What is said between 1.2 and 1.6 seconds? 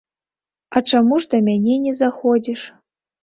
ж да